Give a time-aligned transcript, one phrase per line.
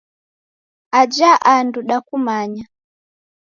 [0.99, 2.65] Aja andu dakumanya.